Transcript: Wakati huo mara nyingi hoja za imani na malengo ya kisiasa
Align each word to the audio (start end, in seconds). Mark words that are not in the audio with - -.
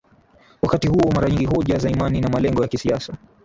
Wakati 0.61 0.87
huo 0.87 1.11
mara 1.15 1.29
nyingi 1.29 1.45
hoja 1.45 1.77
za 1.79 1.89
imani 1.89 2.21
na 2.21 2.29
malengo 2.29 2.61
ya 2.61 2.67
kisiasa 2.67 3.17